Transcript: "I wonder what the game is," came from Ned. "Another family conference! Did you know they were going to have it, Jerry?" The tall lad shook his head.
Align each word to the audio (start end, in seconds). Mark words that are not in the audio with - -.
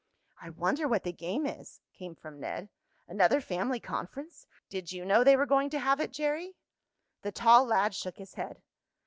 "I 0.41 0.49
wonder 0.49 0.87
what 0.87 1.03
the 1.03 1.11
game 1.13 1.45
is," 1.45 1.79
came 1.93 2.15
from 2.15 2.39
Ned. 2.39 2.69
"Another 3.07 3.39
family 3.39 3.79
conference! 3.79 4.47
Did 4.67 4.91
you 4.91 5.05
know 5.05 5.23
they 5.23 5.37
were 5.37 5.45
going 5.45 5.69
to 5.69 5.79
have 5.79 5.99
it, 5.99 6.11
Jerry?" 6.11 6.55
The 7.21 7.31
tall 7.31 7.65
lad 7.65 7.93
shook 7.93 8.17
his 8.17 8.33
head. 8.33 8.63